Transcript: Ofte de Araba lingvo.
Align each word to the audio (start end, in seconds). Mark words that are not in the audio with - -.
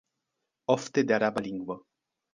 Ofte 0.75 1.03
de 1.11 1.15
Araba 1.19 1.45
lingvo. 1.49 1.81